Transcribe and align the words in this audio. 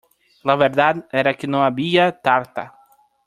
La 0.43 0.55
verdad 0.55 1.07
era 1.11 1.35
que 1.35 1.45
no 1.45 1.63
había 1.63 2.19
tarta. 2.23 2.73